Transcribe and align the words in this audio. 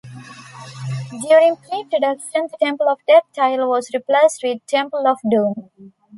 During 1.29 1.57
pre-production, 1.57 2.47
the 2.47 2.57
"Temple 2.59 2.89
of 2.89 2.97
Death" 3.07 3.25
title 3.35 3.69
was 3.69 3.91
replaced 3.93 4.41
with 4.41 4.65
"Temple 4.65 5.05
of 5.07 5.19
Doom". 5.29 5.69